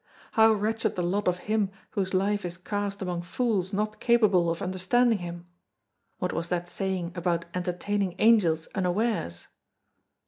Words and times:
How 0.31 0.51
wretched 0.51 0.95
the 0.95 1.03
lot 1.03 1.27
of 1.27 1.37
him 1.45 1.69
whose 1.91 2.11
life 2.11 2.43
is 2.43 2.57
cast 2.57 3.03
among 3.03 3.21
fools 3.21 3.71
not 3.71 3.99
capable 3.99 4.49
of 4.49 4.59
understanding 4.63 5.19
him; 5.19 5.45
what 6.17 6.33
was 6.33 6.47
that 6.49 6.67
saying 6.67 7.11
about 7.13 7.45
entertaining 7.53 8.15
angels 8.17 8.67
unawares? 8.73 9.45